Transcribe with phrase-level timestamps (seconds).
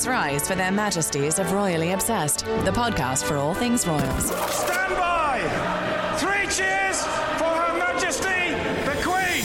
[0.00, 4.24] Please rise for their majesties of Royally Obsessed, the podcast for all things royals.
[4.24, 6.16] Stand by!
[6.16, 7.02] Three cheers
[7.36, 8.54] for Her Majesty
[8.86, 9.44] the Queen!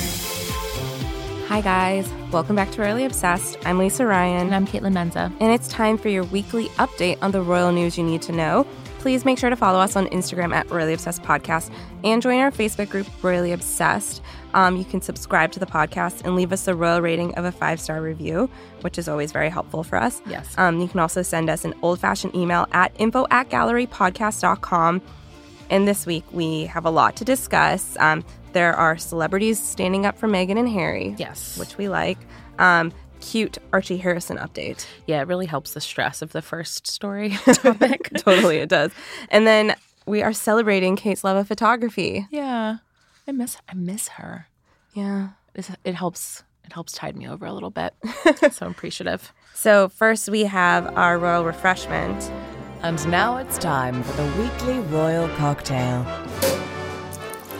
[1.47, 2.09] Hi, guys.
[2.31, 3.57] Welcome back to Royally Obsessed.
[3.65, 4.45] I'm Lisa Ryan.
[4.45, 5.25] And I'm Caitlin Menza.
[5.41, 8.65] And it's time for your weekly update on the royal news you need to know.
[8.99, 11.69] Please make sure to follow us on Instagram at Royally Obsessed Podcast
[12.05, 14.21] and join our Facebook group, Royally Obsessed.
[14.55, 17.51] Um, you can subscribe to the podcast and leave us a royal rating of a
[17.51, 18.49] five star review,
[18.81, 20.21] which is always very helpful for us.
[20.27, 20.57] Yes.
[20.57, 25.01] Um, you can also send us an old fashioned email at info at gallerypodcast.com.
[25.69, 27.97] And this week we have a lot to discuss.
[27.99, 31.15] Um, there are celebrities standing up for Meghan and Harry.
[31.17, 31.57] Yes.
[31.57, 32.17] Which we like.
[32.57, 34.85] Um, cute Archie Harrison update.
[35.07, 38.11] Yeah, it really helps the stress of the first story topic.
[38.17, 38.91] totally, it does.
[39.29, 42.27] And then we are celebrating Kate's love of photography.
[42.31, 42.77] yeah.
[43.27, 44.47] I miss I miss her.
[44.93, 45.29] Yeah.
[45.53, 47.93] It's, it helps it helps tide me over a little bit.
[48.51, 49.31] so appreciative.
[49.53, 52.31] So, first we have our royal refreshment.
[52.81, 56.05] And now it's time for the weekly royal cocktail.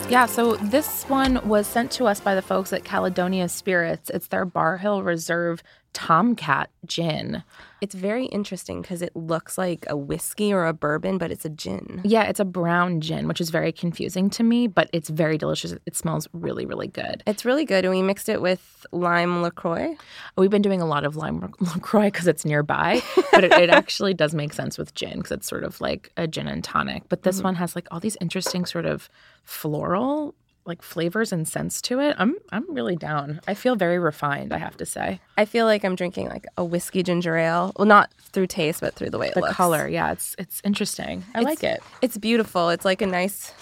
[0.07, 4.11] Yeah, so this one was sent to us by the folks at Caledonia Spirits.
[4.11, 5.63] It's their Barr Hill Reserve
[5.93, 7.43] Tomcat gin.
[7.81, 11.49] It's very interesting because it looks like a whiskey or a bourbon, but it's a
[11.49, 12.01] gin.
[12.03, 15.73] Yeah, it's a brown gin, which is very confusing to me, but it's very delicious.
[15.85, 17.23] It smells really, really good.
[17.27, 17.85] It's really good.
[17.85, 19.95] And we mixed it with lime LaCroix.
[20.37, 23.01] We've been doing a lot of lime LaCroix because it's nearby,
[23.31, 26.27] but it, it actually does make sense with gin because it's sort of like a
[26.27, 27.03] gin and tonic.
[27.09, 27.45] But this mm-hmm.
[27.45, 29.09] one has like all these interesting sort of
[29.43, 30.33] floral
[30.65, 32.15] like flavors and scents to it.
[32.17, 33.39] I'm I'm really down.
[33.47, 35.19] I feel very refined, I have to say.
[35.37, 37.71] I feel like I'm drinking like a whiskey ginger ale.
[37.77, 39.53] Well, not through taste, but through the way it The looks.
[39.55, 41.23] color, yeah, it's it's interesting.
[41.35, 41.81] I like it.
[42.01, 42.69] It's beautiful.
[42.69, 43.53] It's like a nice,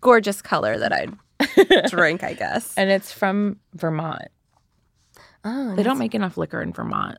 [0.00, 1.16] gorgeous color that I'd
[1.90, 2.74] drink, I guess.
[2.76, 4.28] And it's from Vermont.
[5.44, 7.18] Oh, They don't make enough liquor in Vermont.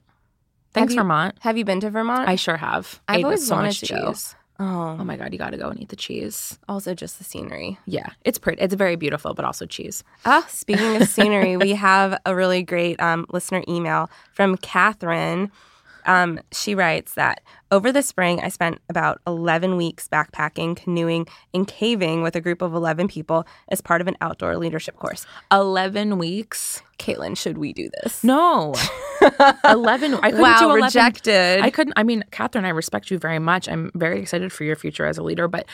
[0.74, 1.36] Thanks, you- Vermont.
[1.42, 2.28] Have you been to Vermont?
[2.28, 3.00] I sure have.
[3.08, 4.14] I've Ate always so wanted much to go.
[4.60, 6.58] Oh, Oh my god, you got to go and eat the cheese.
[6.70, 7.78] also just the scenery.
[7.86, 8.62] Yeah, it's pretty.
[8.62, 10.04] It's very beautiful, but also cheese.
[10.26, 15.52] Ah, speaking of scenery, we have a really great um, listener email from Catherine.
[16.06, 21.68] Um, she writes that over the spring, I spent about 11 weeks backpacking, canoeing, and
[21.68, 25.26] caving with a group of 11 people as part of an outdoor leadership course.
[25.52, 26.82] 11 weeks?
[27.00, 28.24] Caitlin, should we do this?
[28.24, 28.74] No.
[29.70, 30.14] 11.
[30.16, 30.84] I couldn't Wow, do 11.
[30.84, 31.62] rejected.
[31.62, 31.94] I couldn't.
[31.98, 33.68] I mean, Catherine, I respect you very much.
[33.68, 35.66] I'm very excited for your future as a leader, but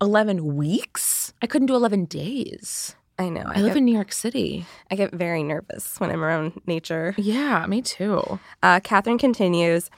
[0.00, 1.32] 11 weeks?
[1.42, 2.94] I couldn't do 11 days.
[3.20, 3.42] I know.
[3.44, 4.64] I, I live get, in New York City.
[4.90, 7.14] I get very nervous when I'm around nature.
[7.18, 8.40] Yeah, me too.
[8.62, 9.90] Uh, Catherine continues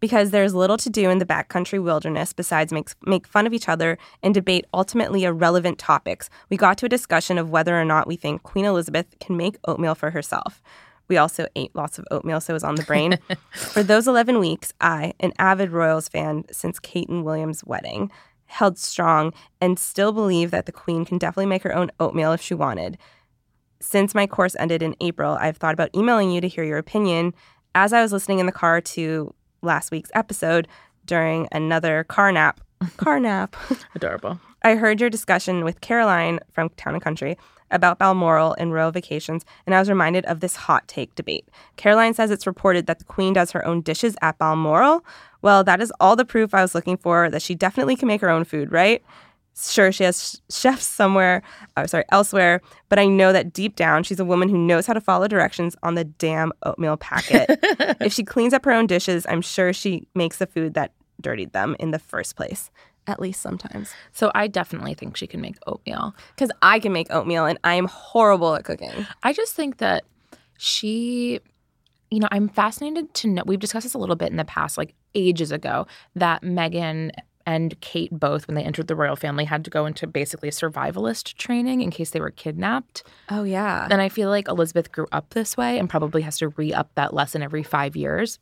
[0.00, 3.68] because there's little to do in the backcountry wilderness besides make, make fun of each
[3.68, 6.30] other and debate ultimately irrelevant topics.
[6.48, 9.58] We got to a discussion of whether or not we think Queen Elizabeth can make
[9.68, 10.62] oatmeal for herself.
[11.06, 13.18] We also ate lots of oatmeal, so it was on the brain.
[13.52, 18.10] for those 11 weeks, I, an avid Royals fan since Kate and William's wedding,
[18.50, 22.42] held strong and still believe that the Queen can definitely make her own oatmeal if
[22.42, 22.98] she wanted.
[23.80, 27.32] Since my course ended in April, I've thought about emailing you to hear your opinion.
[27.74, 30.68] As I was listening in the car to last week's episode
[31.06, 32.60] during another car nap,
[32.96, 33.56] car nap,
[33.94, 34.40] Adorable.
[34.62, 37.38] I heard your discussion with Caroline from Town and Country
[37.70, 41.48] about Balmoral and royal vacations, and I was reminded of this hot take debate.
[41.76, 45.04] Caroline says it's reported that the Queen does her own dishes at Balmoral.
[45.42, 48.20] Well, that is all the proof I was looking for that she definitely can make
[48.20, 49.02] her own food, right?
[49.58, 51.42] Sure, she has chefs somewhere,
[51.76, 54.92] oh, sorry, elsewhere, but I know that deep down she's a woman who knows how
[54.92, 57.46] to follow directions on the damn oatmeal packet.
[58.00, 61.52] if she cleans up her own dishes, I'm sure she makes the food that dirtied
[61.52, 62.70] them in the first place.
[63.06, 63.92] At least sometimes.
[64.12, 66.14] So I definitely think she can make oatmeal.
[66.34, 69.06] Because I can make oatmeal and I am horrible at cooking.
[69.22, 70.04] I just think that
[70.58, 71.40] she,
[72.10, 73.42] you know, I'm fascinated to know.
[73.46, 75.86] We've discussed this a little bit in the past, like ages ago,
[76.16, 77.10] that Meghan
[77.46, 80.52] and Kate both, when they entered the royal family, had to go into basically a
[80.52, 83.02] survivalist training in case they were kidnapped.
[83.28, 83.88] Oh, yeah.
[83.90, 86.90] And I feel like Elizabeth grew up this way and probably has to re up
[86.96, 88.38] that lesson every five years.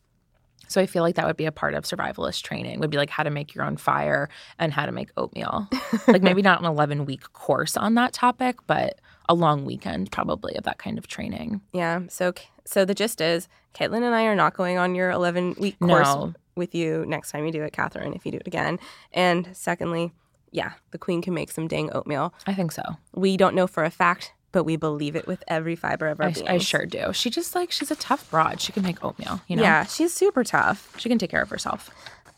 [0.66, 2.80] So I feel like that would be a part of survivalist training.
[2.80, 4.28] Would be like how to make your own fire
[4.58, 5.68] and how to make oatmeal.
[6.08, 10.54] like maybe not an 11 week course on that topic, but a long weekend probably
[10.56, 11.60] of that kind of training.
[11.72, 12.02] Yeah.
[12.08, 12.32] So
[12.64, 16.06] so the gist is, Caitlin and I are not going on your 11 week course
[16.06, 16.34] No.
[16.54, 18.12] with you next time you do it, Catherine.
[18.14, 18.78] If you do it again,
[19.12, 20.12] and secondly,
[20.50, 22.34] yeah, the queen can make some dang oatmeal.
[22.46, 22.82] I think so.
[23.14, 26.28] We don't know for a fact, but we believe it with every fiber of our
[26.28, 26.48] I, being.
[26.48, 27.12] I sure do.
[27.12, 28.60] She just like she's a tough broad.
[28.60, 29.40] She can make oatmeal.
[29.46, 29.62] You know.
[29.62, 30.94] Yeah, she's super tough.
[30.98, 31.90] She can take care of herself.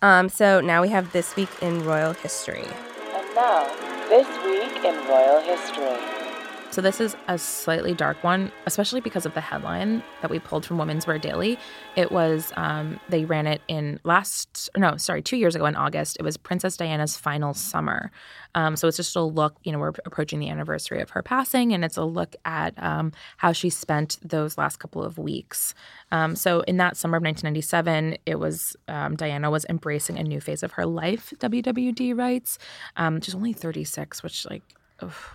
[0.02, 2.64] Um, so now we have this week in royal history.
[3.14, 3.66] And now,
[4.08, 6.19] this week in royal history.
[6.72, 10.64] So this is a slightly dark one, especially because of the headline that we pulled
[10.64, 11.58] from Women's Wear Daily.
[11.96, 16.16] It was um, they ran it in last no, sorry, two years ago in August.
[16.20, 18.12] It was Princess Diana's final summer.
[18.54, 19.56] Um, so it's just a look.
[19.64, 23.10] You know, we're approaching the anniversary of her passing, and it's a look at um,
[23.38, 25.74] how she spent those last couple of weeks.
[26.12, 30.40] Um, so in that summer of 1997, it was um, Diana was embracing a new
[30.40, 31.34] phase of her life.
[31.38, 32.58] WWD writes.
[32.96, 34.62] Um, she's only 36, which like.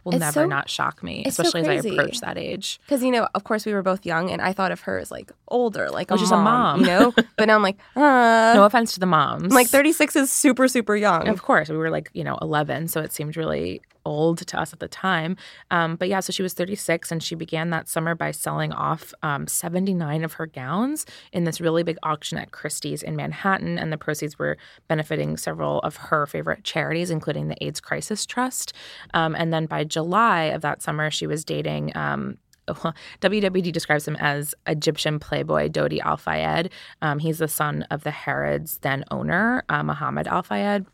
[0.04, 2.80] Will It's never so- not shock me, it's so especially as I approach that age.
[2.86, 5.12] Because you know, of course, we were both young, and I thought of her as
[5.12, 6.80] like older, like a she's a mom, mom.
[6.82, 7.14] you know.
[7.38, 9.44] but now I'm like, uh, No offense to the moms.
[9.44, 11.28] I'm like 36 is super super young.
[11.28, 14.74] Of course, we were like, you know, 11, so it seemed really old to us
[14.74, 15.38] at the time.
[15.72, 19.14] Um, but yeah, so she was 36 and she began that summer by selling off
[19.24, 23.78] um, 79 of her gowns in this really big auction at Christie's in Manhattan.
[23.78, 24.58] And the proceeds were
[24.88, 28.74] benefiting several of her favorite charities, including the AIDS Crisis Trust.
[29.14, 31.96] Um, and then by July of that summer, she was dating.
[31.96, 32.38] Um,
[32.68, 36.72] WWD describes him as Egyptian playboy Dodi Al Fayed.
[37.02, 40.86] Um, he's the son of the Harrods' then owner, uh, Muhammad Al Fayed.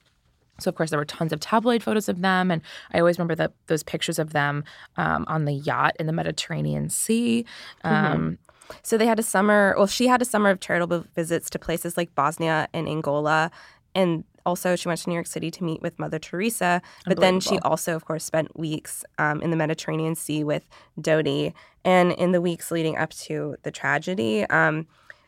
[0.62, 2.62] So of course there were tons of tabloid photos of them, and
[2.94, 4.64] I always remember those pictures of them
[4.98, 7.46] um, on the yacht in the Mediterranean Sea.
[7.84, 8.38] Um,
[8.84, 9.76] So they had a summer.
[9.78, 13.52] Well, she had a summer of charitable visits to places like Bosnia and Angola,
[13.94, 16.82] and also she went to New York City to meet with Mother Teresa.
[17.06, 20.68] But then she also, of course, spent weeks um, in the Mediterranean Sea with
[21.00, 21.54] Dodi.
[21.84, 24.88] And in the weeks leading up to the tragedy, um,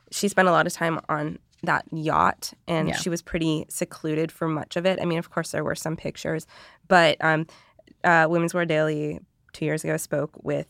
[0.10, 2.96] she spent a lot of time on that yacht, and Yeah.
[2.96, 5.00] she was pretty secluded for much of it.
[5.02, 6.46] I mean, of course, there were some pictures,
[6.88, 7.48] but um,
[8.04, 9.20] uh, Women's Wear Daily
[9.54, 10.68] two years ago spoke with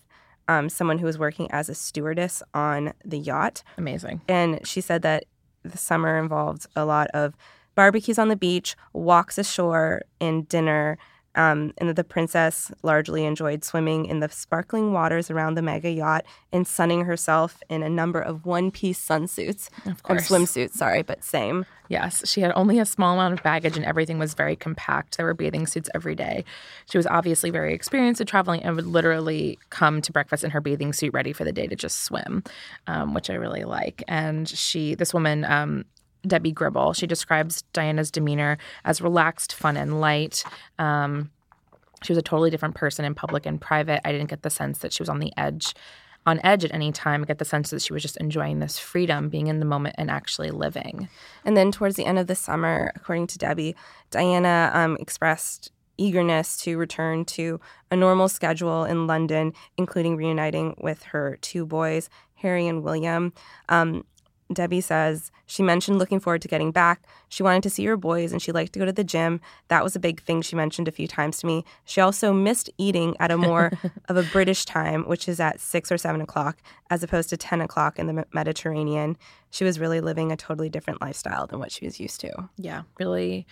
[0.48, 3.64] um, someone who was working as a stewardess on the yacht.
[3.78, 4.22] amazing.
[4.28, 5.26] And she said that
[5.64, 7.34] the summer involved a lot of
[7.76, 10.98] barbecues on the beach, walks ashore, and dinner.
[11.36, 15.90] Um, and that the princess largely enjoyed swimming in the sparkling waters around the mega
[15.90, 19.68] yacht and sunning herself in a number of one piece sunsuits.
[19.88, 20.30] Of Or course.
[20.30, 21.66] swimsuits, sorry, but same.
[21.90, 25.18] Yes, she had only a small amount of baggage and everything was very compact.
[25.18, 26.46] There were bathing suits every day.
[26.90, 30.62] She was obviously very experienced at traveling and would literally come to breakfast in her
[30.62, 32.44] bathing suit ready for the day to just swim,
[32.88, 34.04] um, which I really like.
[34.08, 35.86] And she, this woman, um,
[36.26, 40.44] Debbie Gribble, she describes Diana's demeanor as relaxed, fun, and light.
[40.80, 41.32] Um,
[42.04, 44.06] she was a totally different person in public and private.
[44.06, 45.74] I didn't get the sense that she was on the edge
[46.26, 47.22] on edge at any time.
[47.22, 49.96] I get the sense that she was just enjoying this freedom, being in the moment
[49.98, 51.10] and actually living.
[51.44, 53.76] And then towards the end of the summer, according to Debbie,
[54.10, 57.60] Diana um, expressed eagerness to return to
[57.92, 63.34] a normal schedule in London, including reuniting with her two boys, Harry and William.
[63.70, 64.06] Um,
[64.52, 67.04] Debbie says she mentioned looking forward to getting back.
[67.30, 69.42] She wanted to see her boys and she liked to go to the gym.
[69.68, 71.66] That was a big thing she mentioned a few times to me.
[71.86, 73.72] She also missed eating at a more
[74.10, 76.58] of a British time, which is at six or seven o'clock,
[76.90, 79.18] as opposed to 10 o'clock in the Mediterranean.
[79.50, 82.50] She was really living a totally different lifestyle than what she was used to.
[82.58, 83.46] yeah, really,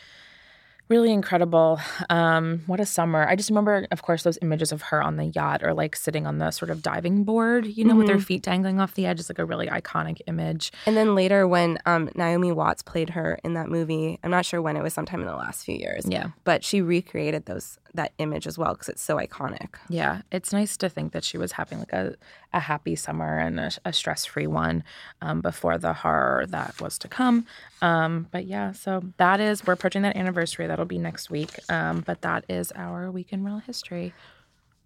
[0.91, 1.79] really incredible.
[2.09, 3.27] Um, what a summer!
[3.27, 6.27] I just remember, of course, those images of her on the yacht or like sitting
[6.27, 9.19] on the sort of diving board, you know, with her feet dangling off the edge.
[9.19, 10.71] It's like a really iconic image.
[10.85, 14.61] And then later, when um, Naomi Watts played her in that movie, I'm not sure
[14.61, 16.05] when it was, sometime in the last few years.
[16.07, 16.27] Yeah.
[16.43, 19.75] But she recreated those that image as well because it's so iconic.
[19.89, 22.15] Yeah, it's nice to think that she was having like a,
[22.53, 24.83] a happy summer and a, a stress free one
[25.21, 27.45] um, before the horror that was to come.
[27.81, 30.67] Um, but yeah, so that is, we're approaching that anniversary.
[30.67, 31.51] That'll be next week.
[31.69, 34.13] Um, but that is our week in royal history.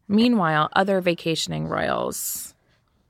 [0.08, 2.55] Meanwhile, other vacationing royals.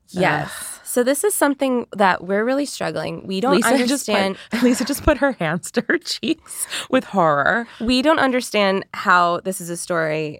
[0.09, 0.79] Yes.
[0.83, 3.27] So this is something that we're really struggling.
[3.27, 4.37] We don't Lisa understand.
[4.37, 7.67] just put, Lisa just put her hands to her cheeks with horror.
[7.81, 10.39] we don't understand how this is a story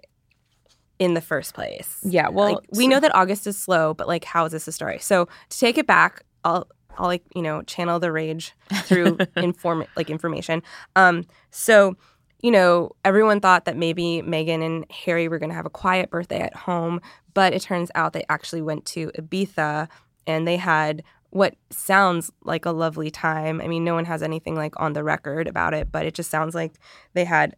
[0.98, 1.98] in the first place.
[2.02, 4.72] Yeah, well, like, we know that August is slow, but like, how is this a
[4.72, 4.98] story?
[4.98, 6.66] So to take it back, I'll
[6.98, 10.62] I'll like you know channel the rage through inform like information.
[10.94, 11.96] Um, so
[12.40, 16.10] you know everyone thought that maybe Meghan and Harry were going to have a quiet
[16.10, 17.00] birthday at home,
[17.36, 19.88] but it turns out they actually went to Ibiza
[20.26, 23.60] and they had what sounds like a lovely time.
[23.60, 26.30] I mean, no one has anything like on the record about it, but it just
[26.30, 26.72] sounds like
[27.12, 27.54] they had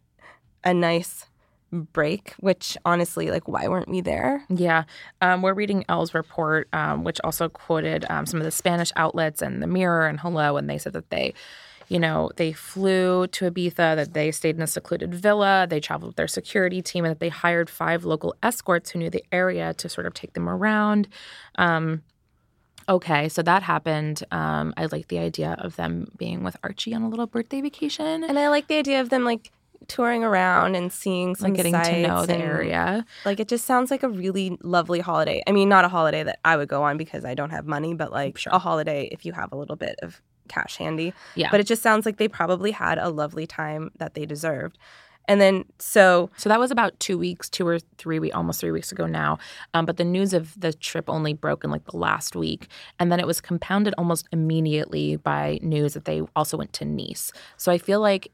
[0.65, 1.27] a nice
[1.71, 4.43] break, which honestly, like, why weren't we there?
[4.49, 4.83] Yeah.
[5.21, 9.41] Um, we're reading Elle's report, um, which also quoted um, some of the Spanish outlets
[9.41, 11.33] and the Mirror and Hello, and they said that they,
[11.89, 16.09] you know, they flew to Ibiza, that they stayed in a secluded villa, they traveled
[16.09, 19.73] with their security team, and that they hired five local escorts who knew the area
[19.73, 21.07] to sort of take them around.
[21.55, 22.03] Um,
[22.87, 24.23] okay, so that happened.
[24.31, 28.23] Um, I like the idea of them being with Archie on a little birthday vacation.
[28.23, 29.51] And I like the idea of them like
[29.87, 33.05] touring around and seeing some like getting to know the and, area.
[33.25, 35.41] Like it just sounds like a really lovely holiday.
[35.47, 37.95] I mean, not a holiday that I would go on because I don't have money,
[37.95, 38.53] but like Sure.
[38.53, 41.13] a holiday if you have a little bit of cash handy.
[41.35, 41.49] Yeah.
[41.51, 44.77] But it just sounds like they probably had a lovely time that they deserved.
[45.27, 48.71] And then so So that was about two weeks, two or three weeks, almost three
[48.71, 49.37] weeks ago now.
[49.75, 52.67] Um, but the news of the trip only broke in like the last week,
[52.99, 57.31] and then it was compounded almost immediately by news that they also went to Nice.
[57.57, 58.31] So I feel like,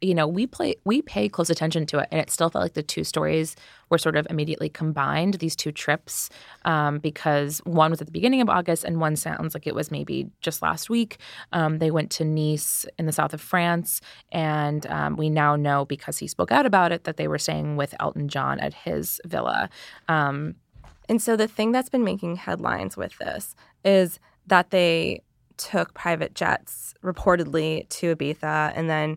[0.00, 2.74] you know, we play we pay close attention to it, and it still felt like
[2.74, 3.56] the two stories
[3.90, 5.34] were sort of immediately combined.
[5.34, 6.30] These two trips,
[6.64, 9.90] um, because one was at the beginning of August, and one sounds like it was
[9.90, 11.18] maybe just last week.
[11.52, 14.00] Um, they went to Nice in the south of France,
[14.30, 17.76] and um, we now know because he spoke out about it that they were staying
[17.76, 19.68] with Elton John at his villa.
[20.08, 20.56] Um,
[21.08, 25.22] And so the thing that's been making headlines with this is that they
[25.56, 29.16] took private jets reportedly to Ibiza and then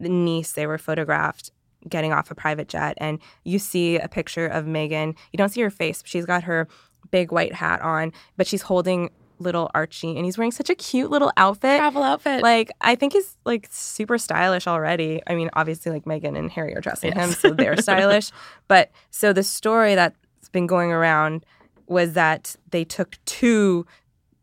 [0.00, 1.50] Nice they were photographed
[1.88, 5.16] getting off a private jet and you see a picture of Meghan.
[5.32, 6.68] You don't see her face, but she's got her
[7.10, 11.10] big white hat on, but she's holding little Archie and he's wearing such a cute
[11.10, 11.78] little outfit.
[11.78, 12.42] travel outfit.
[12.42, 15.22] Like I think he's like super stylish already.
[15.26, 18.30] I mean, obviously like Meghan and Harry are dressing him, so they're stylish.
[18.68, 20.16] But so the story that's
[20.52, 21.44] been going around
[21.86, 23.86] was that they took two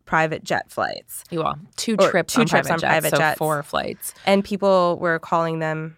[0.07, 3.37] private jet flights well, two trips two on trips private on jets, private so jets.
[3.37, 4.13] four flights.
[4.25, 5.97] and people were calling them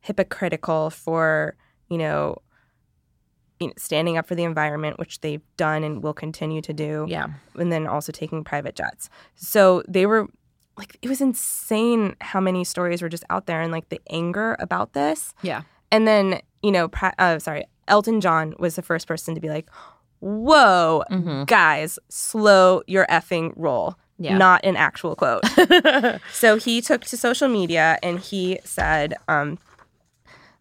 [0.00, 1.56] hypocritical for,
[1.88, 2.36] you know,
[3.60, 7.04] you know, standing up for the environment, which they've done and will continue to do.
[7.08, 7.26] Yeah.
[7.56, 9.10] and then also taking private jets.
[9.34, 10.28] So they were
[10.76, 14.56] like, it was insane how many stories were just out there and like the anger
[14.60, 15.34] about this.
[15.42, 15.62] Yeah.
[15.90, 19.48] And then, you know, pra- uh, sorry, Elton John was the first person to be
[19.48, 19.68] like,
[20.20, 21.44] whoa, Mm-hmm.
[21.44, 23.96] guys, slow your effing roll.
[24.18, 24.36] Yeah.
[24.36, 25.44] Not an actual quote.
[26.32, 29.58] so he took to social media and he said, um,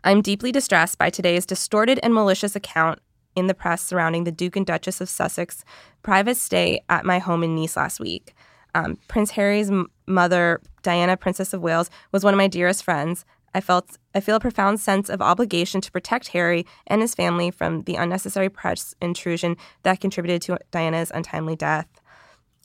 [0.04, 3.00] I'm deeply distressed by today's distorted and malicious account
[3.36, 5.64] in the press surrounding the Duke and Duchess of Sussex
[6.04, 8.36] private stay at my home in Nice last week.
[8.76, 13.26] Um, Prince Harry's m- mother, Diana, Princess of Wales, was one of my dearest friends.
[13.58, 17.50] I felt I feel a profound sense of obligation to protect Harry and his family
[17.50, 21.88] from the unnecessary press intrusion that contributed to Diana's untimely death.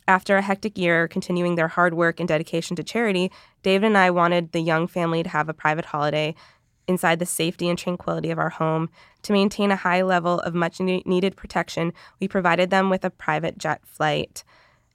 [0.06, 3.32] After a hectic year continuing their hard work and dedication to charity,
[3.62, 6.34] David and I wanted the young family to have a private holiday
[6.86, 8.90] inside the safety and tranquility of our home.
[9.22, 13.56] To maintain a high level of much needed protection, we provided them with a private
[13.56, 14.44] jet flight.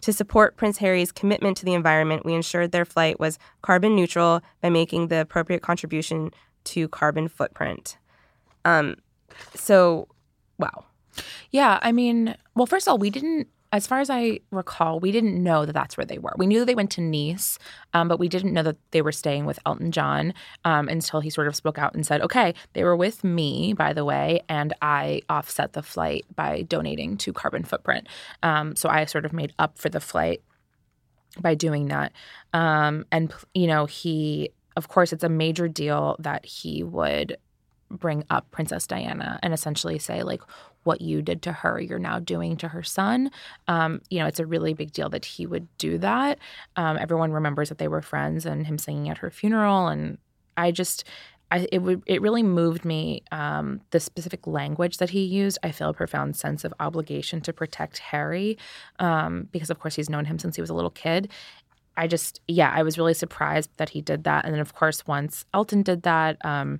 [0.01, 4.41] To support Prince Harry's commitment to the environment, we ensured their flight was carbon neutral
[4.61, 6.31] by making the appropriate contribution
[6.65, 7.97] to carbon footprint.
[8.65, 8.95] Um,
[9.55, 10.07] so,
[10.57, 10.85] wow.
[11.51, 15.11] Yeah, I mean, well, first of all, we didn't, as far as I recall, we
[15.11, 16.33] didn't know that that's where they were.
[16.37, 17.59] We knew they went to Nice,
[17.93, 20.33] um, but we didn't know that they were staying with Elton John
[20.63, 23.93] um, until he sort of spoke out and said, okay, they were with me, by
[23.93, 28.07] the way, and I offset the flight by donating to Carbon Footprint.
[28.41, 30.41] Um, so I sort of made up for the flight
[31.39, 32.13] by doing that.
[32.53, 37.37] Um, and, you know, he, of course, it's a major deal that he would
[37.89, 40.41] bring up Princess Diana and essentially say, like,
[40.87, 43.29] what you did to her, you're now doing to her son.
[43.67, 46.39] Um, you know, it's a really big deal that he would do that.
[46.75, 49.87] Um, everyone remembers that they were friends and him singing at her funeral.
[49.87, 50.17] And
[50.55, 51.03] I just,
[51.51, 53.21] I, it would, it really moved me.
[53.31, 57.53] Um, the specific language that he used, I feel a profound sense of obligation to
[57.53, 58.57] protect Harry,
[58.99, 61.29] um, because of course he's known him since he was a little kid.
[61.95, 64.45] I just, yeah, I was really surprised that he did that.
[64.45, 66.79] And then, of course, once Elton did that, um,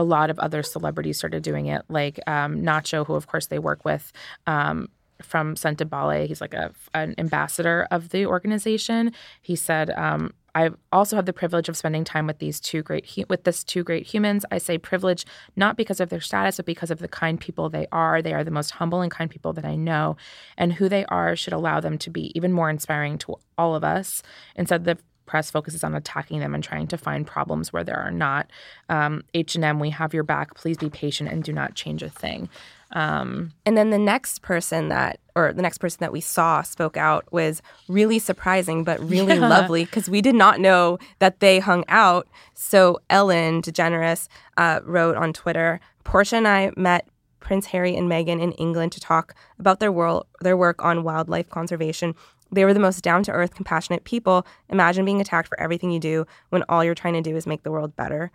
[0.00, 3.58] a lot of other celebrities started doing it, like um, Nacho, who, of course, they
[3.58, 4.12] work with
[4.46, 4.88] um,
[5.22, 6.26] from Sentebale.
[6.26, 9.12] He's like a, an ambassador of the organization.
[9.42, 13.06] He said, um, I also have the privilege of spending time with these two great
[13.28, 14.44] with this two great humans.
[14.50, 17.86] I say privilege not because of their status, but because of the kind people they
[17.92, 18.22] are.
[18.22, 20.16] They are the most humble and kind people that I know,
[20.56, 23.84] and who they are should allow them to be even more inspiring to all of
[23.84, 24.22] us.
[24.56, 24.98] And said the
[25.30, 28.50] press focuses on attacking them and trying to find problems where there are not.
[28.88, 30.54] Um, H&M, we have your back.
[30.54, 32.48] Please be patient and do not change a thing.
[32.90, 36.96] Um, And then the next person that, or the next person that we saw spoke
[36.96, 41.84] out was really surprising, but really lovely because we did not know that they hung
[41.86, 42.26] out.
[42.54, 47.06] So Ellen DeGeneres uh, wrote on Twitter, Portia and I met
[47.38, 51.48] Prince Harry and Meghan in England to talk about their world, their work on wildlife
[51.48, 52.16] conservation.
[52.52, 54.46] They were the most down to earth, compassionate people.
[54.68, 57.62] Imagine being attacked for everything you do when all you're trying to do is make
[57.62, 58.30] the world better.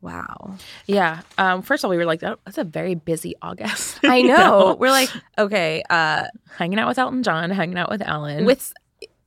[0.00, 0.56] Wow.
[0.86, 1.20] yeah.
[1.38, 4.00] Um, first of all, we were like, that, that's a very busy August.
[4.04, 4.76] I You know.
[4.78, 6.24] We're like, okay, uh,
[6.56, 8.44] hanging out with Elton John, hanging out with Ellen.
[8.44, 8.72] with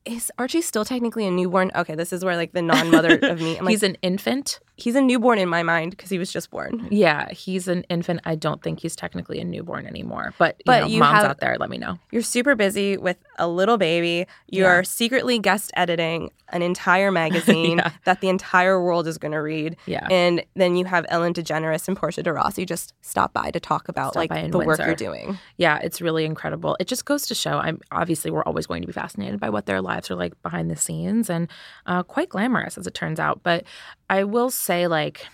[0.05, 1.71] is Archie still technically a newborn?
[1.75, 3.57] Okay, this is where like the non-mother of me.
[3.57, 4.59] I'm like, he's an infant.
[4.77, 6.87] He's a newborn in my mind because he was just born.
[6.91, 8.19] Yeah, he's an infant.
[8.25, 10.33] I don't think he's technically a newborn anymore.
[10.37, 11.97] But you But know, you moms have- out there, let me know.
[12.11, 14.27] You're super busy with a little baby.
[14.47, 17.91] You are secretly guest editing an entire magazine Yeah.
[18.05, 19.75] that the entire world is going to read.
[19.87, 20.07] Yeah.
[20.11, 23.89] And then you have Ellen DeGeneres and Portia de Rossi just stop by to talk
[23.89, 25.39] about Stop like the work you're doing.
[25.57, 26.77] Yeah, it's really incredible.
[26.79, 27.57] It just goes to show.
[27.57, 30.69] I'm obviously we're always going to be fascinated by what their lives are like behind
[30.69, 31.49] the scenes, and
[31.87, 33.41] uh, quite glamorous as it turns out.
[33.41, 33.63] But
[34.09, 35.25] I will say, like,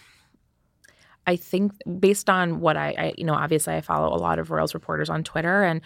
[1.28, 4.52] I think based on what I, I you know, obviously I follow a lot of
[4.52, 5.82] Royals reporters on Twitter, and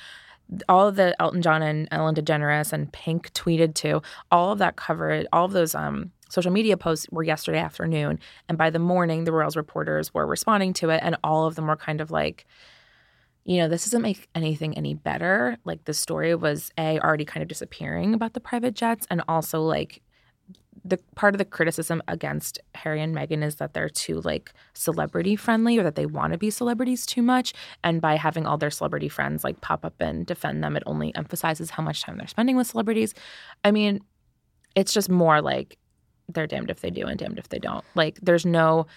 [0.69, 4.01] all of the Elton John and Ellen DeGeneres and Pink tweeted to
[4.31, 8.57] all of that coverage, all of those um, social media posts were yesterday afternoon, and
[8.57, 11.75] by the morning the Royals reporters were responding to it, and all of them were
[11.75, 12.45] kind of like
[13.45, 15.57] you know, this doesn't make anything any better.
[15.65, 19.61] Like the story was a already kind of disappearing about the private jets, and also
[19.61, 20.01] like
[20.83, 25.35] the part of the criticism against Harry and Meghan is that they're too like celebrity
[25.35, 27.53] friendly or that they want to be celebrities too much.
[27.83, 31.15] And by having all their celebrity friends like pop up and defend them, it only
[31.15, 33.13] emphasizes how much time they're spending with celebrities.
[33.63, 34.01] I mean,
[34.75, 35.77] it's just more like
[36.27, 37.85] they're damned if they do and damned if they don't.
[37.95, 38.87] Like there's no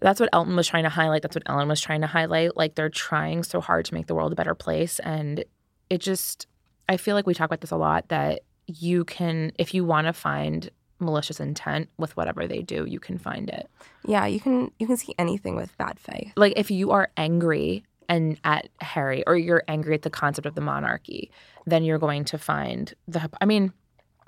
[0.00, 1.22] that's what Elton was trying to highlight.
[1.22, 2.56] That's what Ellen was trying to highlight.
[2.56, 4.98] Like they're trying so hard to make the world a better place.
[4.98, 5.44] And
[5.88, 6.46] it just,
[6.88, 10.06] I feel like we talk about this a lot that you can, if you want
[10.06, 13.68] to find malicious intent with whatever they do, you can find it.
[14.06, 16.32] Yeah, you can you can see anything with bad faith.
[16.36, 20.54] Like if you are angry and at Harry or you're angry at the concept of
[20.54, 21.30] the monarchy,
[21.66, 23.72] then you're going to find the, I mean,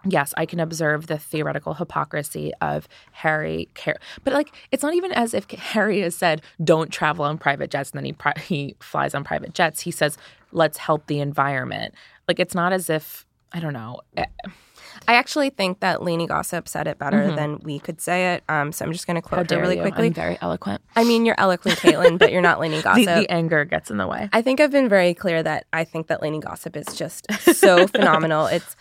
[0.09, 3.69] yes, I can observe the theoretical hypocrisy of Harry.
[3.75, 7.71] Care, but like, it's not even as if Harry has said, "Don't travel on private
[7.71, 9.81] jets," and then he pri- he flies on private jets.
[9.83, 10.17] He says,
[10.53, 11.95] "Let's help the environment."
[12.29, 14.01] Like, it's not as if I don't know.
[14.17, 14.25] eh,
[15.09, 18.45] I actually think that Lainey Gossip said it better than we could say it.
[18.49, 19.83] Um, so I'm just going to quote her really you?
[19.83, 20.09] quickly.
[20.09, 20.83] I'm very eloquent.
[20.95, 23.05] I mean, you're eloquent, Caitlin, but you're not Lainey Gossip.
[23.05, 24.29] the anger gets in the way.
[24.33, 27.87] I think I've been very clear that I think that Lainey Gossip is just so
[27.89, 28.47] phenomenal.
[28.47, 28.77] It's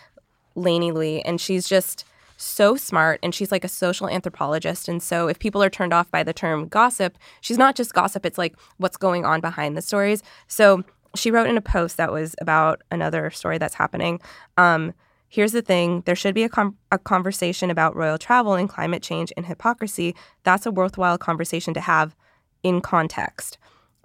[0.54, 2.04] Lainey Lee, and she's just
[2.36, 4.88] so smart, and she's like a social anthropologist.
[4.88, 8.26] And so, if people are turned off by the term gossip, she's not just gossip,
[8.26, 10.22] it's like what's going on behind the stories.
[10.48, 14.20] So, she wrote in a post that was about another story that's happening.
[14.58, 14.92] Um,
[15.36, 19.02] Here's the thing there should be a, com- a conversation about royal travel and climate
[19.02, 20.14] change and hypocrisy.
[20.44, 22.16] That's a worthwhile conversation to have
[22.62, 23.58] in context.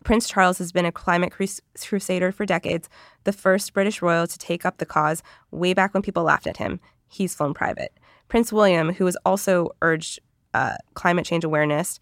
[0.04, 2.90] Prince Charles has been a climate crus- crusader for decades,
[3.24, 6.58] the first British royal to take up the cause way back when people laughed at
[6.58, 6.82] him.
[7.08, 7.98] He's flown private.
[8.28, 10.20] Prince William, who has also urged
[10.54, 11.98] uh, climate change awareness,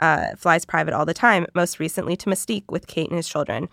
[0.00, 3.68] uh, flies private all the time, most recently to Mustique with Kate and his children.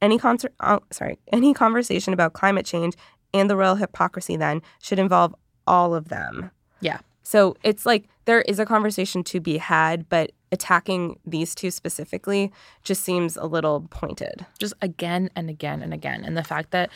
[0.00, 2.94] Any concert, oh, sorry, any conversation about climate change
[3.38, 5.34] and the royal hypocrisy then should involve
[5.66, 6.50] all of them.
[6.80, 6.98] Yeah.
[7.22, 12.52] So it's like there is a conversation to be had, but attacking these two specifically
[12.84, 14.46] just seems a little pointed.
[14.58, 16.24] just again and again and again.
[16.24, 16.90] And the fact that,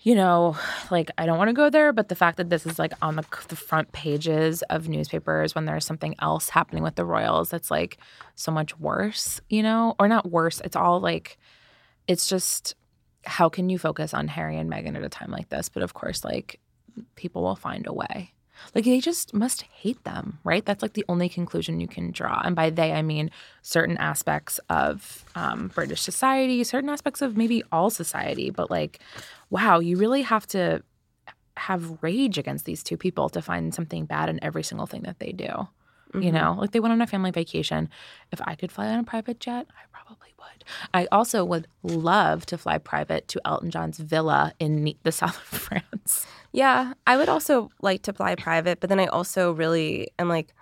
[0.00, 0.56] you know,
[0.90, 3.16] like I don't want to go there, but the fact that this is like on
[3.16, 7.70] the, the front pages of newspapers when there's something else happening with the Royals that's
[7.70, 7.98] like
[8.34, 10.60] so much worse, you know, or not worse.
[10.62, 11.38] It's all like,
[12.06, 12.74] it's just
[13.28, 15.68] how can you focus on Harry and Meghan at a time like this?
[15.68, 16.58] But of course, like
[17.14, 18.32] people will find a way.
[18.74, 20.64] Like they just must hate them, right?
[20.64, 22.40] That's like the only conclusion you can draw.
[22.44, 23.30] And by they, I mean
[23.62, 28.50] certain aspects of um, British society, certain aspects of maybe all society.
[28.50, 28.98] But like,
[29.50, 30.82] wow, you really have to
[31.56, 35.18] have rage against these two people to find something bad in every single thing that
[35.20, 35.68] they do.
[36.14, 37.90] You know, like they went on a family vacation.
[38.32, 40.64] If I could fly on a private jet, I probably would.
[40.94, 45.58] I also would love to fly private to Elton John's villa in the south of
[45.58, 46.26] France.
[46.52, 50.54] Yeah, I would also like to fly private, but then I also really am like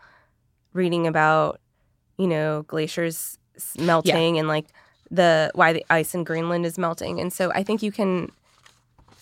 [0.72, 1.60] reading about,
[2.18, 3.38] you know, glaciers
[3.78, 4.66] melting and like
[5.10, 7.20] the why the ice in Greenland is melting.
[7.20, 8.30] And so I think you can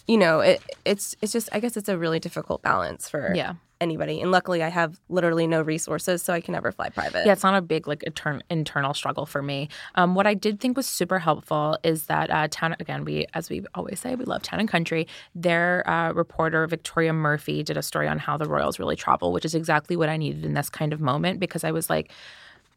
[0.07, 3.55] you know, it it's it's just I guess it's a really difficult balance for Yeah.
[3.85, 4.21] Anybody.
[4.21, 7.25] And luckily, I have literally no resources, so I can never fly private.
[7.25, 9.69] Yeah, it's not a big like etern- internal struggle for me.
[9.95, 13.05] Um, what I did think was super helpful is that uh, town again.
[13.05, 15.07] We, as we always say, we love town and country.
[15.35, 19.45] Their uh, reporter Victoria Murphy did a story on how the royals really travel, which
[19.45, 22.11] is exactly what I needed in this kind of moment because I was like,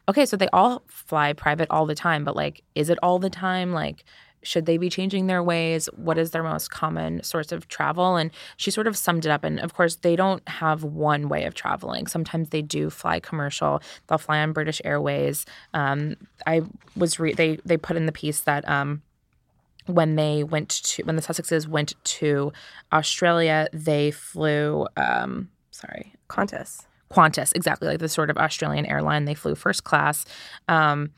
[0.10, 3.30] okay, so they all fly private all the time, but like, is it all the
[3.30, 3.74] time?
[3.74, 4.06] Like,
[4.48, 5.88] should they be changing their ways?
[5.96, 8.16] What is their most common source of travel?
[8.16, 9.44] And she sort of summed it up.
[9.44, 12.08] And of course, they don't have one way of traveling.
[12.08, 13.82] Sometimes they do fly commercial.
[14.08, 15.46] They'll fly on British Airways.
[15.74, 16.62] Um, I
[16.96, 18.68] was re- they they put in the piece that.
[18.68, 19.02] Um,
[19.86, 22.52] when they went to when the Sussexes went to
[22.92, 24.86] Australia, they flew.
[24.98, 26.86] Um, sorry, Qantas.
[27.10, 29.24] Qantas, exactly like the sort of Australian airline.
[29.24, 30.26] They flew first class,
[30.68, 31.12] um,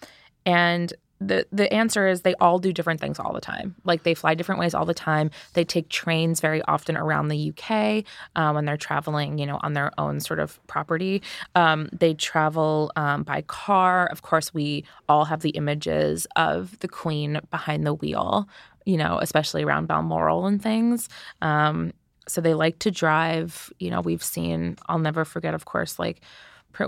[0.46, 3.76] and the the answer is they all do different things all the time.
[3.84, 5.32] Like they fly different ways all the time.
[5.54, 8.06] They take trains very often around the UK
[8.36, 11.22] um, when they're traveling, you know, on their own sort of property.
[11.56, 14.08] Um, they travel um, by car.
[14.08, 18.48] Of course, we all have the images of the Queen behind the wheel.
[18.86, 21.10] You know, especially around Balmoral and things.
[21.44, 21.92] Um,
[22.28, 23.72] so they like to drive.
[23.78, 24.78] You know, we've seen.
[24.88, 26.22] I'll never forget, of course, like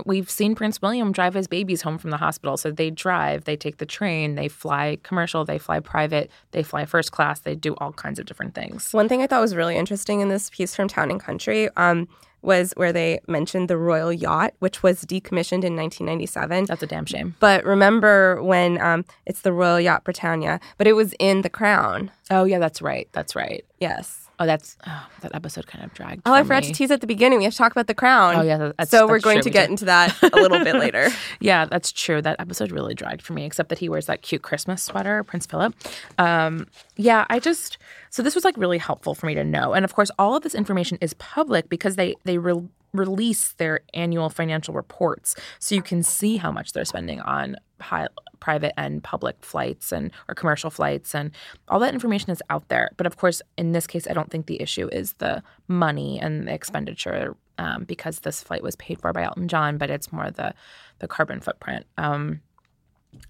[0.04, 2.56] we've seen Prince William drive his babies home from the hospital.
[2.56, 6.84] So they drive, they take the train, they fly commercial, they fly private, they fly
[6.84, 8.92] first class, they do all kinds of different things.
[8.92, 12.08] One thing I thought was really interesting in this piece from Town and Country um,
[12.42, 16.66] was where they mentioned the Royal Yacht, which was decommissioned in 1997.
[16.66, 17.36] That's a damn shame.
[17.40, 22.10] But remember when um, it's the Royal Yacht Britannia, but it was in the Crown.
[22.30, 23.08] Oh yeah, that's right.
[23.12, 23.64] That's right.
[23.78, 24.21] Yes.
[24.38, 26.22] Oh, that's oh, that episode kind of dragged.
[26.26, 26.68] Oh, I forgot me.
[26.68, 27.38] to tease at the beginning.
[27.38, 28.36] We have to talk about the Crown.
[28.36, 29.44] Oh yeah, that's, so we're going true.
[29.44, 31.08] to get into that a little bit later.
[31.40, 32.20] Yeah, that's true.
[32.22, 35.46] That episode really dragged for me, except that he wears that cute Christmas sweater, Prince
[35.46, 35.74] Philip.
[36.18, 36.66] Um,
[36.96, 37.78] yeah, I just
[38.10, 40.42] so this was like really helpful for me to know, and of course, all of
[40.42, 45.82] this information is public because they they re- release their annual financial reports, so you
[45.82, 48.06] can see how much they're spending on high,
[48.40, 51.30] private and public flights and or commercial flights, and
[51.68, 52.90] all that information is out there.
[52.96, 56.46] But of course, in this case, I don't think the issue is the money and
[56.46, 60.30] the expenditure um, because this flight was paid for by Elton John, but it's more
[60.30, 60.54] the
[60.98, 61.86] the carbon footprint.
[61.98, 62.40] Um,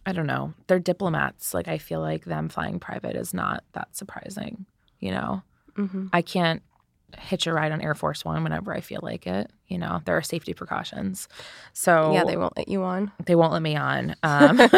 [0.07, 0.55] I don't know.
[0.67, 1.55] They're diplomats.
[1.55, 4.67] Like I feel like them flying private is not that surprising.
[5.01, 5.43] You know,
[5.77, 6.11] Mhm.
[6.13, 6.63] I can't
[7.19, 9.51] hitch a ride on Air Force One whenever I feel like it.
[9.69, 11.29] You know, there are safety precautions.
[11.73, 13.13] So Yeah, they won't let you on.
[13.25, 14.15] they won't let me on.
[14.23, 14.57] Um,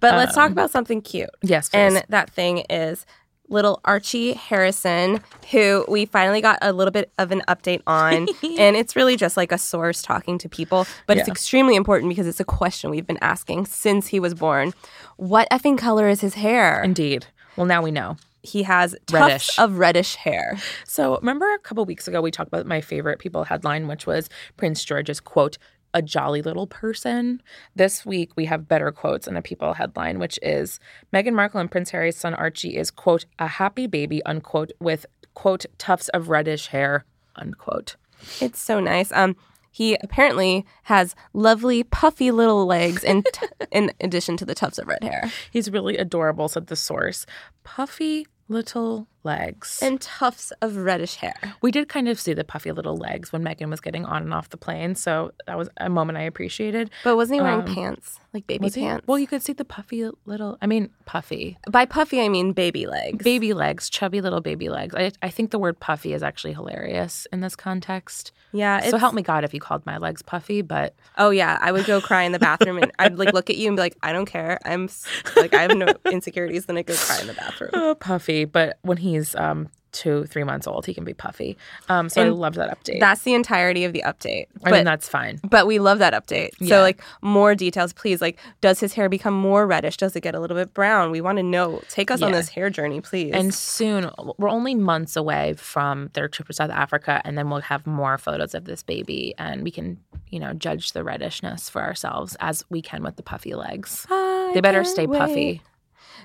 [0.00, 1.30] But let's talk um, about something cute.
[1.42, 1.78] yes, please.
[1.78, 3.04] And that thing is
[3.50, 8.28] little Archie Harrison, who we finally got a little bit of an update on.
[8.58, 12.26] and it's really just like a source talking to people, but it's extremely important because
[12.26, 14.72] it's a question we've been asking since he was born.
[15.16, 16.82] What effing color is his hair?
[16.82, 17.26] Indeed.
[17.56, 18.16] Well, now we know.
[18.42, 19.58] He has tufts Reddish.
[19.58, 20.58] of reddish hair.
[20.86, 24.28] So remember a couple weeks ago we talked about my favorite people headline, which was
[24.56, 25.58] Prince George's quote,
[25.92, 27.42] a jolly little person.
[27.74, 30.80] This week we have better quotes in a people headline, which is
[31.12, 35.66] Meghan Markle and Prince Harry's son Archie is quote a happy baby, unquote, with quote
[35.78, 37.04] tufts of reddish hair,
[37.36, 37.96] unquote.
[38.40, 39.10] It's so nice.
[39.12, 39.36] Um,
[39.70, 44.88] he apparently has lovely, puffy little legs, in t- in addition to the tufts of
[44.88, 47.26] red hair He's really adorable, said the source.
[47.64, 49.80] Puffy little legs.
[49.82, 51.34] and tufts of reddish hair.
[51.62, 54.32] we did kind of see the puffy little legs when Meghan was getting on and
[54.34, 56.90] off the plane, so that was a moment I appreciated.
[57.04, 58.82] But wasn't he wearing Um, pants, like baby Was he?
[58.82, 59.06] pants?
[59.06, 60.56] Well, you could see the puffy little.
[60.62, 63.22] I mean, puffy By puffy, I mean baby legs.
[63.24, 64.94] baby legs, chubby little baby legs.
[64.94, 68.32] I, I think the word puffy is actually hilarious in this context.
[68.52, 68.80] Yeah.
[68.90, 71.86] so help me God if you called my legs puffy, but Oh yeah, I would
[71.86, 74.12] go cry in the bathroom, and I'd like look at you and be like, I
[74.12, 74.58] don't care.
[74.64, 74.88] I'm
[75.36, 76.66] like I have no insecurities.
[76.66, 77.70] Then I go cry in the bathroom.
[77.74, 78.44] oh, puffy.
[78.44, 81.58] But when he's um two, three months old, he can be puffy.
[81.88, 83.00] Um, so I love that update.
[83.00, 84.46] That's the entirety of the update.
[84.64, 85.40] I But mean, that's fine.
[85.42, 86.50] but we love that update.
[86.60, 86.68] Yeah.
[86.68, 88.20] So like more details, please.
[88.20, 89.96] Like, does his hair become more reddish?
[89.96, 91.10] Does it get a little bit brown?
[91.10, 91.82] We want to know.
[91.88, 93.32] Take us on this hair journey, please.
[93.34, 97.60] And soon, we're only months away from their trip to South Africa, and then we'll
[97.62, 101.82] have more photos of this baby, and we can, you know, judge the reddishness for
[101.82, 104.06] ourselves as we can with the puffy legs.
[104.08, 105.62] I They better stay puffy.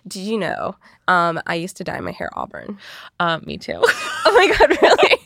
[0.07, 0.75] Did you know?
[1.07, 2.77] Um, I used to dye my hair auburn.
[3.19, 3.83] Um, me too.
[4.27, 5.19] Oh my god, really?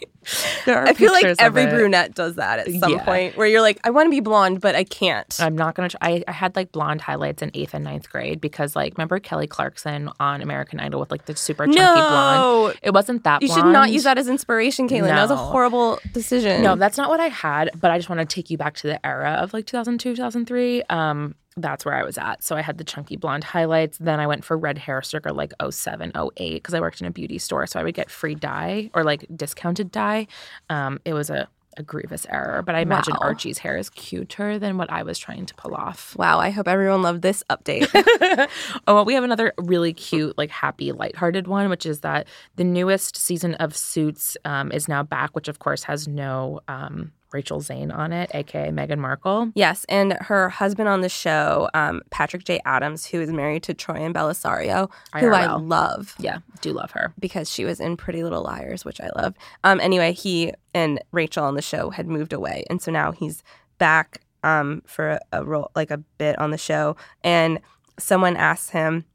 [0.66, 3.04] there are I feel like every brunette does that at some Yeah.
[3.06, 5.36] point, where you're like, I want to be blonde, but I can't.
[5.40, 5.88] I'm not gonna.
[5.88, 6.00] Try.
[6.02, 9.48] I, I had like blonde highlights in eighth and ninth grade because like remember Kelly
[9.48, 12.42] Clarkson on American Idol with like the super chunky blonde.
[12.42, 13.42] no, It wasn't that.
[13.42, 13.62] you blonde.
[13.64, 15.04] should not use that as inspiration, Caitlin.
[15.08, 16.62] That was a horrible decision.
[16.62, 17.72] No, that's not what I had.
[17.80, 20.84] But I just want to take you back to the era of like 2002, 2003.
[20.90, 22.44] Um, that's where I was at.
[22.44, 23.98] So I had the chunky blonde highlights.
[23.98, 27.12] Then I went for red hair circa like 07, 08 because I worked in a
[27.12, 27.68] beauty store.
[27.68, 30.28] So I would get free dye or like discounted dye.
[30.70, 32.62] Um, it was a, a grievous error.
[32.62, 33.28] But I imagine Wow.
[33.28, 36.16] Archie's hair is cuter than what I was trying to pull off.
[36.18, 37.90] Wow, I hope everyone loved this update.
[38.88, 42.64] oh, well, we have another really cute, like happy, lighthearted one, which is that the
[42.64, 47.62] newest season of Suits um, is now back, which of course has no um, Rachel
[47.62, 49.52] Zane on it, aka Meghan Markle.
[49.56, 52.60] yes, and her husband on the show, um, Patrick J.
[52.66, 56.16] Adams, who is married to Troian Bellisario, who I love.
[56.20, 57.14] Yeah, do love her.
[57.20, 59.36] because she was in Pretty Little Liars, which I love.
[59.64, 63.44] Um, anyway, he and Rachel on the show had moved away, and so now he's
[63.78, 66.96] back um, for a, a role, like a bit on the show.
[67.24, 67.60] And
[67.98, 69.06] someone asks him,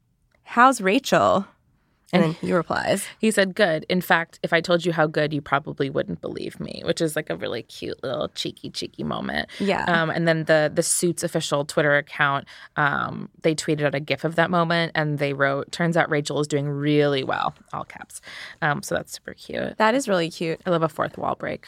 [0.43, 1.47] "How's Rachel?"
[2.13, 3.85] And then he replies, He said, Good.
[3.89, 7.15] In fact, if I told you how good, you probably wouldn't believe me, which is
[7.15, 9.49] like a really cute little cheeky, cheeky moment.
[9.59, 12.45] "Yeah, Um, and then the the Suits official Twitter account,
[12.77, 16.39] um, they tweeted out a GIF of that moment, and they wrote, "Turns out Rachel
[16.39, 18.21] is doing really well," all caps.
[18.61, 19.77] Um, so that's super cute.
[19.77, 21.67] that is really cute." I love a fourth wall break.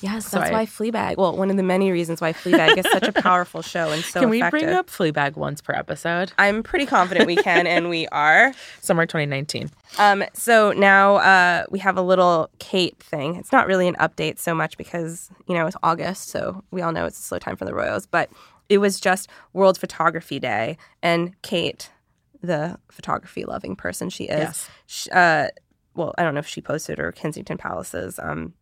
[0.00, 1.16] Yes, So that's I- why Fleabag.
[1.16, 4.20] Well, one of the many reasons why Fleabag is such a powerful show and so
[4.20, 4.60] Can we effective.
[4.60, 6.32] bring up Fleabag once per episode?
[6.38, 8.52] I'm pretty confident we can, and we are.
[8.80, 9.70] Summer 2019.
[9.98, 13.36] Um, so now uh, we have a little Kate thing.
[13.36, 16.92] It's not really an update so much because, you know, it's August, so we all
[16.92, 18.30] know it's a slow time for the Royals, but
[18.68, 20.78] it was just World Photography Day.
[21.02, 21.90] And Kate,
[22.42, 24.70] the photography loving person she is, Yes.
[24.86, 25.48] sh- uh,
[25.94, 28.54] well, I don't know if she posted or Kensington Palace's um,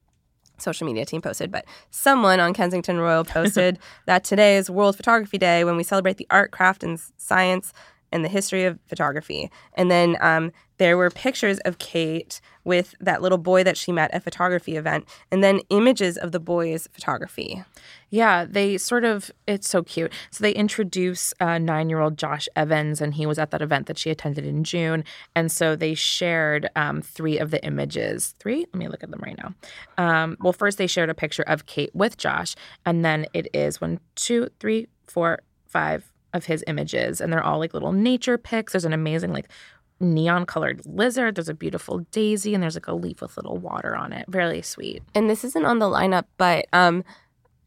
[0.58, 5.38] social media team posted, but someone on Kensington Royal posted that today is World Photography
[5.38, 7.72] Day when we celebrate the art, craft, and science
[8.12, 9.50] and the history of photography.
[9.74, 14.10] And then um, there were pictures of Kate with that little boy that she met
[14.12, 17.64] at a photography event, and then images of the boy's photography.
[18.10, 20.12] Yeah, they sort of, it's so cute.
[20.30, 23.86] So they introduce uh, nine year old Josh Evans, and he was at that event
[23.86, 25.04] that she attended in June.
[25.34, 28.34] And so they shared um, three of the images.
[28.38, 28.60] Three?
[28.72, 29.54] Let me look at them right now.
[29.98, 32.54] Um, well, first they shared a picture of Kate with Josh,
[32.86, 37.20] and then it is one, two, three, four, five of his images.
[37.20, 38.72] And they're all like little nature pics.
[38.72, 39.50] There's an amazing, like,
[40.00, 41.34] neon colored lizard.
[41.34, 44.26] There's a beautiful daisy, and there's like a leaf with little water on it.
[44.28, 45.02] Very sweet.
[45.14, 47.04] And this isn't on the lineup, but um,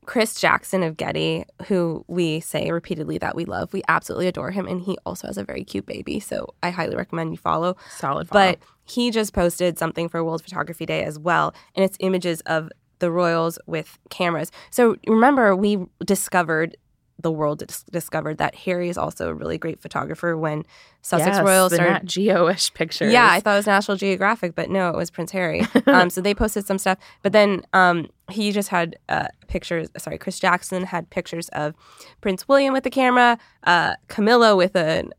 [0.06, 4.66] Chris Jackson of Getty, who we say repeatedly that we love, we absolutely adore him,
[4.66, 6.20] and he also has a very cute baby.
[6.20, 7.76] So I highly recommend you follow.
[7.98, 8.30] Solid.
[8.30, 8.52] follow.
[8.52, 12.70] But he just posted something for World Photography Day as well, and it's images of
[13.00, 14.52] the royals with cameras.
[14.70, 16.78] So remember, we discovered
[17.22, 20.66] the world dis- discovered that Harry is also a really great photographer when
[21.02, 23.12] Sussex Yes, royals the started Nat Geo-ish pictures.
[23.12, 25.66] yeah, I thought it was National Geographic, but no, it was Prince Harry.
[25.88, 29.90] Um, so they posted some stuff, but then um, he just had uh, pictures.
[29.98, 31.74] Sorry, Chris Jackson had pictures of
[32.22, 35.12] Prince William with the camera, uh, Camilla with an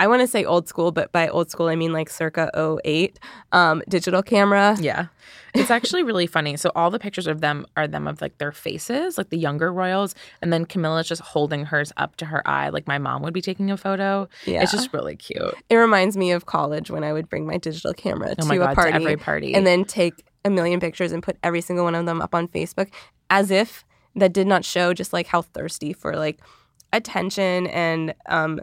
[0.00, 2.50] I want to say old school, but by old school I mean like circa
[2.84, 3.18] 08
[3.52, 4.74] um, digital camera.
[4.80, 5.08] Yeah.
[5.52, 6.56] It's actually really funny.
[6.56, 9.70] So all the pictures of them are them of like their faces, like the younger
[9.70, 13.34] royals, and then Camilla's just holding hers up to her eye, like my mom would
[13.34, 14.26] be taking a photo.
[14.46, 14.62] Yeah.
[14.62, 15.54] It's just really cute.
[15.68, 18.54] It reminds me of college when I would bring my digital camera Oh to my
[18.54, 19.54] a party, to every party.
[19.54, 22.48] and then take a million pictures and put every single one of them up on
[22.48, 22.88] Facebook
[23.28, 23.84] as if
[24.16, 26.40] that did not show just like how thirsty for like
[26.92, 28.60] attention and um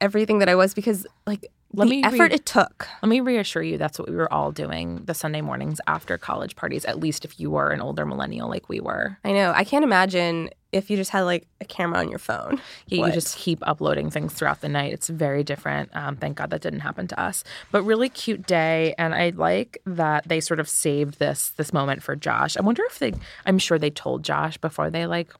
[0.00, 2.88] everything that I was because like Let the me effort read- it took.
[3.02, 6.56] Let me reassure you that's what we were all doing the Sunday mornings after college
[6.56, 9.18] parties, at least if you were an older millennial like we were.
[9.24, 9.52] I know.
[9.54, 12.60] I can't imagine if you just had like a camera on your phone.
[12.86, 13.06] Yeah, What?
[13.08, 14.92] you just keep uploading things throughout the night.
[14.92, 15.90] It's very different.
[15.94, 17.42] Um, thank God that didn't happen to us.
[17.72, 22.02] But really cute day, and I like that they sort of saved this this moment
[22.04, 22.56] for Josh.
[22.56, 23.12] I wonder if they.
[23.46, 25.32] I'm sure they told Josh before they like,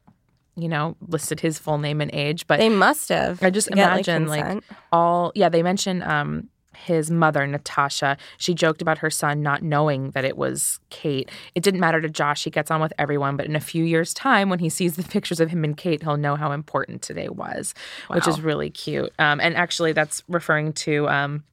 [0.61, 2.47] you know, listed his full name and age.
[2.47, 3.43] But They must have.
[3.43, 5.33] I just get, like, imagine like, all.
[5.35, 6.49] Yeah, they mention um
[6.81, 8.17] his mother Natasha.
[8.39, 11.31] She joked about her son not knowing that it was Kate.
[11.55, 12.45] It didn't matter to Josh.
[12.45, 15.03] He gets on with everyone, but in a few years' time, when he sees the
[15.09, 17.75] pictures of him and Kate, he'll know how important today was,
[18.09, 19.13] which is really cute.
[19.19, 21.09] Um, and actually, that's referring to.
[21.09, 21.45] Um,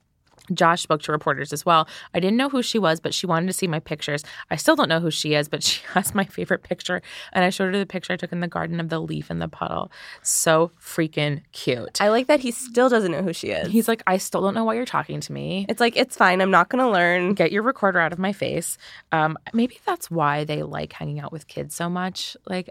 [0.53, 1.87] Josh spoke to reporters as well.
[2.13, 4.23] I didn't know who she was, but she wanted to see my pictures.
[4.49, 7.01] I still don't know who she is, but she has my favorite picture.
[7.33, 9.39] And I showed her the picture I took in the garden of the leaf in
[9.39, 9.91] the puddle.
[10.21, 12.01] So freaking cute.
[12.01, 13.71] I like that he still doesn't know who she is.
[13.71, 15.65] He's like, I still don't know why you're talking to me.
[15.69, 16.41] it's like it's fine.
[16.41, 17.33] I'm not gonna learn.
[17.33, 18.77] Get your recorder out of my face.
[19.11, 22.35] Um, maybe that's why they like hanging out with kids so much.
[22.47, 22.69] Like,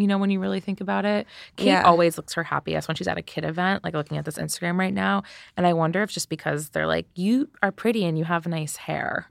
[0.00, 1.82] you know, when you really think about it, Kate Yeah.
[1.82, 4.78] always looks her happiest when she's at a kid event, like looking at this Instagram
[4.78, 5.22] right now.
[5.56, 8.76] And I wonder if just because they're like, you are pretty and you have nice
[8.76, 9.26] hair.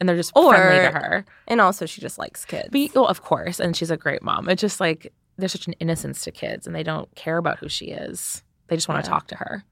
[0.00, 1.24] And they're just friendly to her.
[1.48, 2.68] And also, she just likes kids.
[2.70, 3.58] But, well, of course.
[3.58, 4.48] And she's a great mom.
[4.48, 7.68] It's just like, there's such an innocence to kids and they don't care about who
[7.68, 8.42] she is.
[8.68, 9.14] They just want to Yeah.
[9.14, 9.64] talk to her.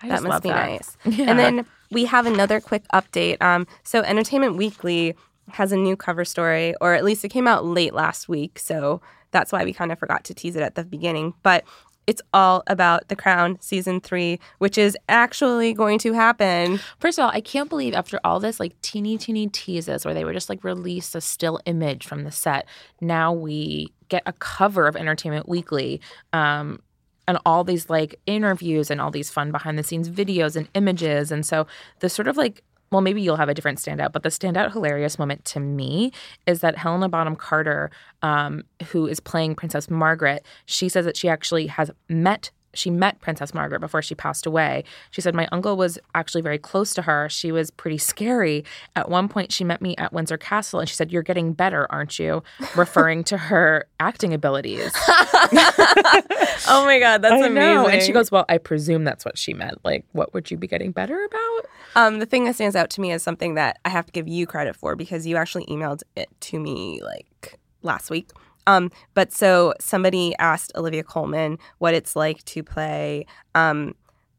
[0.00, 0.70] I that must be that.
[0.70, 0.96] nice.
[1.04, 1.26] Yeah.
[1.30, 3.42] And then we have another quick update.
[3.42, 5.14] Um, so Entertainment Weekly
[5.50, 8.58] has a new cover story, or at least it came out late last week.
[8.58, 11.34] So that's why we kind of forgot to tease it at the beginning.
[11.42, 11.64] But
[12.08, 16.80] it's all about The Crown season three, which is actually going to happen.
[17.00, 20.24] First of all, I can't believe after all this like teeny teeny teases where they
[20.24, 22.66] were just like release a still image from the set,
[23.02, 26.00] now we get a cover of Entertainment Weekly.
[26.32, 26.80] Um,
[27.26, 31.30] and all these like interviews and all these fun behind the scenes videos and images.
[31.30, 31.66] And so
[32.00, 35.18] the sort of like well, maybe you'll have a different standout, but the standout hilarious
[35.18, 36.12] moment to me
[36.46, 37.90] is that Helena Bonham Carter,
[38.22, 43.20] um, who is playing Princess Margaret, she says that she actually has met she met
[43.20, 44.84] Princess Margaret before she passed away.
[45.10, 47.28] She said, My uncle was actually very close to her.
[47.28, 48.64] She was pretty scary.
[48.96, 51.90] At one point, she met me at Windsor Castle and she said, You're getting better,
[51.90, 52.42] aren't you?
[52.76, 54.92] Referring to her acting abilities.
[54.96, 57.54] oh my God, that's I amazing.
[57.54, 57.88] know.
[57.88, 59.84] And she goes, Well, I presume that's what she meant.
[59.84, 61.66] Like, what would you be getting better about?
[61.96, 64.28] Um, the thing that stands out to me is something that I have to give
[64.28, 68.30] you credit for because you actually emailed it to me like last week.
[68.68, 73.26] Um, but so somebody asked Olivia Colman what it's like to play
[73.56, 73.94] um,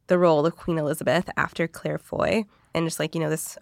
[0.08, 3.58] the role of Queen Elizabeth after Claire Foy, and just like you know this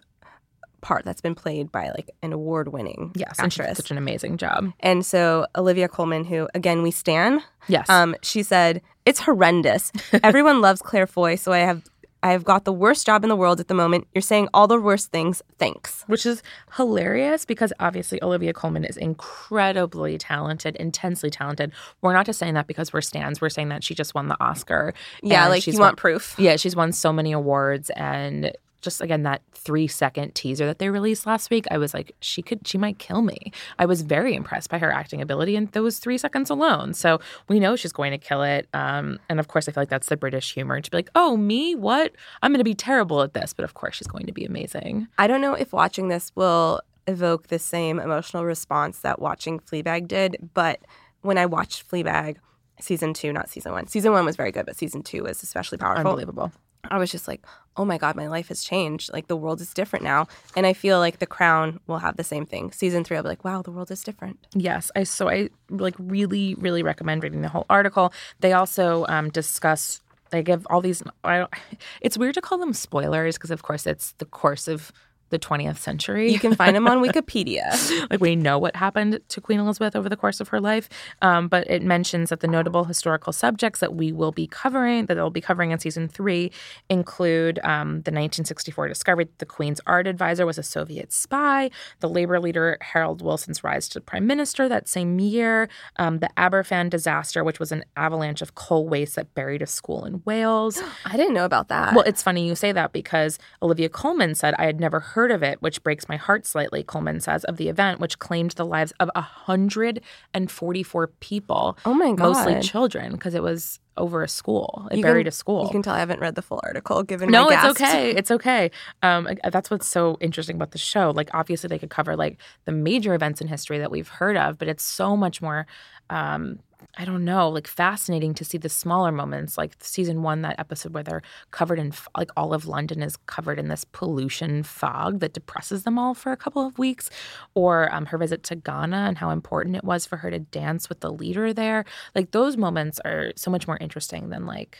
[0.80, 3.34] part that's been played by like an award-winning Yes.
[3.40, 3.78] And she did actress.
[3.78, 4.72] such an amazing job.
[4.78, 7.90] And so Olivia Colman, who again we stan, Yes.
[7.90, 9.90] um, she said it's horrendous.
[10.22, 11.82] Everyone loves Claire Foy, so I have
[12.22, 14.06] I have got the worst job in the world at the moment.
[14.14, 15.40] You're saying all the worst things.
[15.58, 16.02] Thanks.
[16.08, 16.42] which is
[16.76, 21.72] hilarious because obviously Olivia Colman is incredibly talented, intensely talented.
[22.02, 23.40] We're not just saying that because we're stands.
[23.40, 24.94] We're saying that she just won the Oscar.
[25.22, 26.34] Yeah, like she's you won- want proof.
[26.38, 30.88] Yeah, she's won so many awards and just again that three second teaser that they
[30.88, 33.52] released last week, I was like, she could, she might kill me.
[33.78, 36.94] I was very impressed by her acting ability in those three seconds alone.
[36.94, 38.68] So we know she's going to kill it.
[38.72, 41.36] Um, and of course, I feel like that's the British humor to be like, oh,
[41.36, 42.12] me, what?
[42.42, 45.08] I'm going to be terrible at this, but of course, she's going to be amazing.
[45.18, 50.06] I don't know if watching this will evoke the same emotional response that watching Fleabag
[50.06, 50.80] did, but
[51.22, 52.36] when I watched Fleabag
[52.80, 55.78] season two, not season one, season one was very good, but season two was especially
[55.78, 56.06] powerful.
[56.06, 56.52] Unbelievable.
[56.90, 57.44] I was just like,
[57.76, 59.12] oh my God, my life has changed.
[59.12, 60.26] Like the world is different now.
[60.56, 62.72] And I feel like The Crown will have the same thing.
[62.72, 64.46] Season three, I'll be like, wow, the world is different.
[64.54, 68.12] Yes, I so I like really really recommend reading the whole article.
[68.40, 71.02] They also um, discuss they give all these.
[71.24, 71.54] I don't,
[72.00, 74.92] it's weird to call them spoilers because of course it's the course of
[75.30, 76.32] the 20th century.
[76.32, 78.10] You can find them on Wikipedia.
[78.10, 80.88] like we know what happened to Queen Elizabeth over the course of her life,
[81.22, 85.14] um, but it mentions that the notable historical subjects that we will be covering, that
[85.14, 86.50] they'll be covering in season three,
[86.88, 92.08] include um, the 1964 discovery that the Queen's art advisor was a Soviet spy, the
[92.08, 97.44] labor leader Harold Wilson's rise to prime minister that same year, um, the Aberfan disaster,
[97.44, 100.80] which was an avalanche of coal waste that buried a school in Wales.
[101.04, 101.94] I didn't know about that.
[101.94, 105.42] Well, it's funny you say that because Olivia Colman said, I had never heard of
[105.42, 108.92] it, which breaks my heart slightly, Colman says, of the event, which claimed the lives
[109.00, 112.18] of 144 people, oh my God.
[112.34, 114.86] mostly children, because it was over a school.
[114.92, 115.64] It You buried can- a school.
[115.64, 118.10] You can tell I haven't read the full article given no, my it's okay.
[118.14, 118.70] It's okay.
[119.02, 121.10] Um, that's what's so interesting about the show.
[121.10, 124.56] Like, obviously, they could cover like the major events in history that we've heard of,
[124.58, 125.66] but it's so much more.
[126.10, 126.60] Um,
[126.96, 130.94] I don't know, like fascinating to see the smaller moments, like season one, that episode
[130.94, 135.32] where they're covered in, like all of London is covered in this pollution fog that
[135.32, 137.10] depresses them all for a couple of weeks,
[137.54, 140.88] or um, her visit to Ghana and how important it was for her to dance
[140.88, 141.84] with the leader there.
[142.14, 144.78] Like those moments are so much more interesting than like,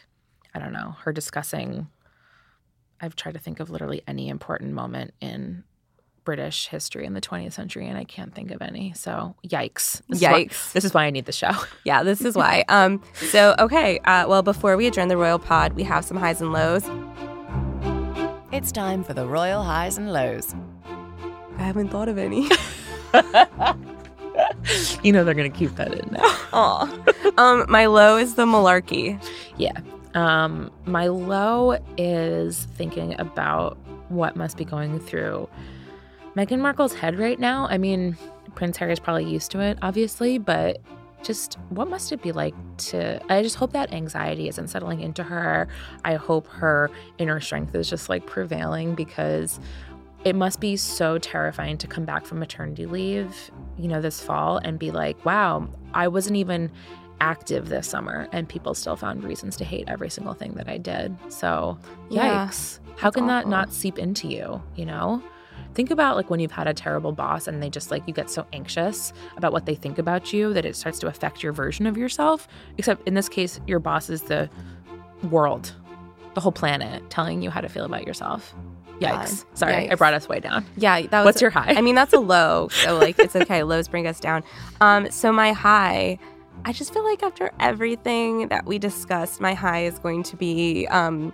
[0.54, 1.88] I don't know, her discussing.
[3.00, 5.64] I've tried to think of literally any important moment in
[6.28, 8.92] British history in the 20th century, and I can't think of any.
[8.94, 10.02] So, yikes!
[10.10, 10.72] This Is why, Yikes.
[10.72, 11.52] this is why I need the show.
[11.84, 12.66] Yeah, this is why.
[12.68, 13.98] Um, so okay.
[14.00, 16.84] Uh, well, before we adjourn the royal pod, we have some highs and lows.
[18.52, 20.54] It's time for the royal highs and lows.
[21.56, 22.42] I haven't thought of any.
[25.02, 26.38] you know they're gonna keep that in now.
[26.52, 27.32] Aw.
[27.38, 29.18] um, my low is the malarkey.
[29.56, 29.80] Yeah.
[30.12, 33.78] Um, my low is thinking about
[34.10, 35.48] what must be going through
[36.38, 37.66] Meghan Markle's head right now.
[37.68, 38.16] I mean,
[38.54, 40.80] Prince Harry is probably used to it, obviously, but
[41.24, 45.24] just what must it be like to I just hope that anxiety isn't settling into
[45.24, 45.66] her.
[46.04, 49.58] I hope her inner strength is just like prevailing because
[50.24, 54.58] it must be so terrifying to come back from maternity leave, you know, this fall
[54.58, 56.70] and be like, wow, I wasn't even
[57.20, 60.78] active this summer and people still found reasons to hate every single thing that I
[60.78, 61.16] did.
[61.32, 62.78] So, Yeah, yikes.
[62.96, 65.20] How that's can that not seep into you, you know?
[65.74, 68.30] Think about like when you've had a terrible boss and they just like you get
[68.30, 71.86] so anxious about what they think about you that it starts to affect your version
[71.86, 72.48] of yourself.
[72.78, 74.50] Except in this case, your boss is the
[75.30, 75.74] world,
[76.34, 78.54] the whole planet telling you how to feel about yourself.
[79.00, 79.44] Yikes.
[79.44, 79.58] God.
[79.58, 80.64] Sorry, I brought us way down.
[80.76, 81.24] Yeah, that was.
[81.24, 81.74] What's your high?
[81.76, 83.62] I mean, that's a low, so like it's okay.
[83.62, 84.42] Lows bring us down.
[84.80, 86.18] Um, so my high,
[86.64, 90.86] I just feel like after everything that we discussed, my high is going to be
[90.88, 91.32] um,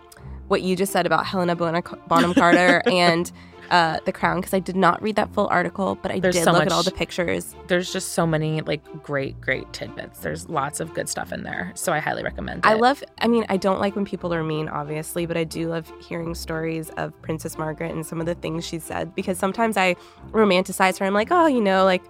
[0.49, 3.33] what you just said about Helena Bonham, Bonham Carter and
[3.71, 6.45] uh, The Crown, because I did not read that full article, but I There's did
[6.45, 7.55] so look much- at all the pictures.
[7.69, 10.21] There's just so many like great, great tidbits.
[10.21, 11.73] There's lots of good stuff in there.
[11.75, 12.67] So I highly recommend it.
[12.69, 15.69] I love, I mean, I don't like when people are mean, obviously, but I do
[15.69, 19.77] love hearing stories of Princess Margaret and some of the things she said because sometimes
[19.77, 19.97] I
[20.33, 21.07] romanticize her.
[21.07, 22.03] I'm like, oh, you know, like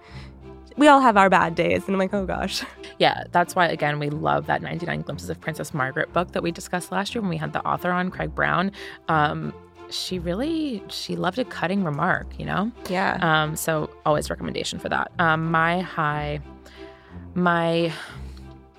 [0.77, 1.85] we all have our bad days.
[1.85, 2.63] And I'm like, oh gosh.
[2.97, 6.51] Yeah, that's why again we love that 99 Glimpses of Princess Margaret book that we
[6.51, 8.71] discussed last year when we had the author on Craig Brown.
[9.09, 9.53] Um,
[9.89, 12.71] she really she loved a cutting remark, you know.
[12.89, 13.17] Yeah.
[13.21, 15.11] Um, so always recommendation for that.
[15.19, 16.39] Um, my high,
[17.33, 17.91] my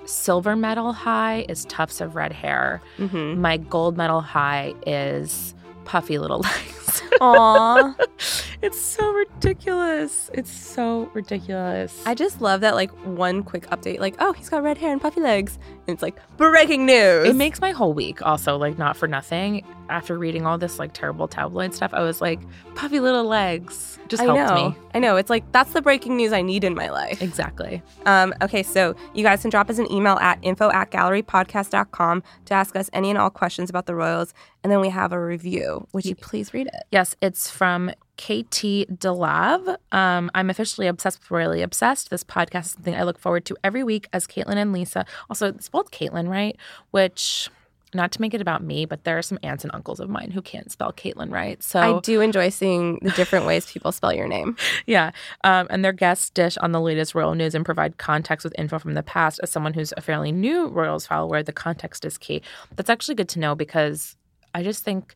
[0.04, 2.80] silver medal high is tufts of red hair.
[2.98, 3.40] Mm-hmm.
[3.40, 5.54] My gold medal high is
[5.86, 7.02] puffy little legs.
[7.20, 7.94] Aw.
[8.62, 10.30] it's so ridiculous.
[10.34, 12.02] It's so ridiculous.
[12.04, 15.00] I just love that, like, one quick update, like, oh, he's got red hair and
[15.00, 15.58] puffy legs.
[15.86, 17.28] And it's like, breaking news.
[17.28, 19.64] It makes my whole week also like not for nothing.
[19.88, 22.40] After reading all this like terrible tabloid stuff, I was like,
[22.74, 24.70] puffy little legs just I helped know.
[24.70, 24.76] me.
[24.94, 25.16] I know.
[25.16, 27.22] It's like, that's the breaking news I need in my life.
[27.22, 27.82] Exactly.
[28.04, 32.54] Um, okay, so you guys can drop us an email at info at gallerypodcast.com to
[32.54, 34.34] ask us any and all questions about the Royals.
[34.62, 35.86] And then we have a review.
[35.92, 36.82] Would you please read it?
[36.90, 39.76] Yes, it's from KT Delav.
[39.92, 42.10] Um, I'm officially obsessed with Royally Obsessed.
[42.10, 45.04] This podcast is something I look forward to every week as Caitlin and Lisa.
[45.30, 46.56] Also, it's spelled Caitlin, right?
[46.90, 47.48] Which,
[47.96, 50.30] not to make it about me, but there are some aunts and uncles of mine
[50.30, 51.62] who can't spell Caitlin right.
[51.62, 54.56] So I do enjoy seeing the different ways people spell your name.
[54.86, 55.12] Yeah.
[55.42, 58.78] Um, and their guests dish on the latest royal news and provide context with info
[58.78, 59.40] from the past.
[59.42, 62.42] As someone who's a fairly new Royals follower, the context is key.
[62.76, 64.16] That's actually good to know because
[64.54, 65.14] I just think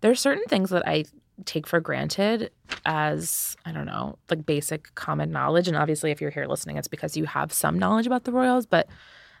[0.00, 1.04] there are certain things that I
[1.44, 2.50] take for granted
[2.84, 5.68] as, I don't know, like basic common knowledge.
[5.68, 8.66] And obviously, if you're here listening, it's because you have some knowledge about the Royals.
[8.66, 8.88] But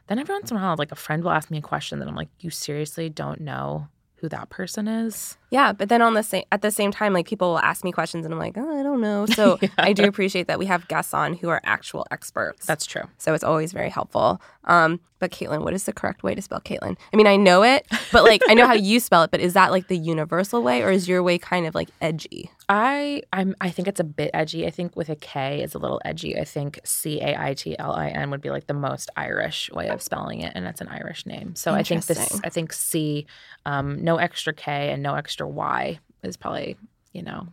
[0.06, 2.08] then every once in a while, like a friend will ask me a question that
[2.08, 5.36] I'm like, you seriously don't know who that person is?
[5.52, 7.92] Yeah, but then on the same at the same time, like people will ask me
[7.92, 9.26] questions, and I'm like, oh, I don't know.
[9.42, 12.66] So I do appreciate that we have guests on who are actual experts.
[12.66, 13.02] That's true.
[13.18, 14.40] so it's always very helpful.
[14.64, 16.96] Um, but Caitlin, what is the correct way to spell Caitlin?
[17.12, 19.52] I mean, I know it, but like I know how you spell it, but is
[19.54, 22.50] that like the universal way, or is your way kind of like edgy?
[22.68, 24.66] I I'm I think it's a bit edgy.
[24.66, 26.38] I think with a K is a little edgy.
[26.38, 29.70] I think C A I T L I N would be like the most Irish
[29.72, 31.54] way of spelling it, and it's an Irish name.
[31.54, 33.26] So I think this I think C,
[33.64, 36.76] um, no extra K and no extra Y is probably
[37.12, 37.48] you know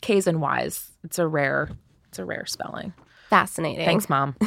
[0.00, 0.90] K's and Y's.
[1.04, 1.70] It's a rare
[2.08, 2.92] it's a rare spelling.
[3.30, 3.86] Fascinating.
[3.86, 4.36] Thanks, mom.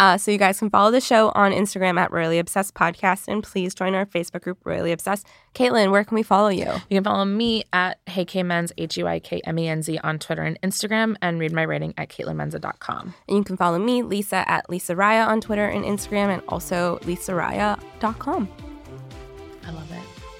[0.00, 3.44] Uh, so you guys can follow the show on Instagram at Royally Obsessed Podcast, and
[3.44, 5.24] please join our Facebook group Royally Obsessed.
[5.54, 6.64] Caitlin, where can we follow you?
[6.64, 9.82] You can follow me at Hey K Men's H U I K M E N
[9.82, 13.14] Z on Twitter and Instagram, and read my rating at CaitlinMenza.com.
[13.28, 16.98] And you can follow me, Lisa, at Lisa Raya on Twitter and Instagram, and also
[17.02, 18.48] LisaRaya.com.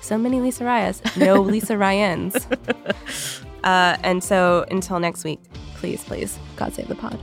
[0.05, 0.23] I love it.
[0.23, 2.47] So many Lisa Rayas, no Lisa Ryans.
[3.65, 5.41] Uh, and so until next week,
[5.77, 7.19] please, please, God save the pod.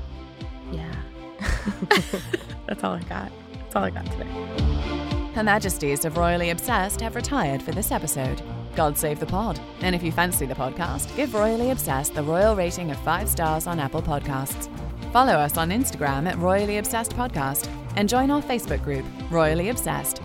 [0.72, 0.92] Yeah.
[2.68, 3.32] That's all I got.
[3.54, 5.32] That's all I got today.
[5.36, 8.42] Her Majesties of Royally Obsessed have retired for this episode.
[8.76, 9.60] God save the pod.
[9.82, 13.68] And if you fancy the podcast, give Royally Obsessed the royal rating of five stars
[13.68, 14.70] on Apple Podcasts.
[15.12, 20.22] Follow us on Instagram at Royally Obsessed Podcast and join our Facebook group, Royally Obsessed.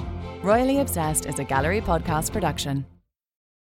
[0.47, 2.87] Royally Obsessed is a gallery podcast production.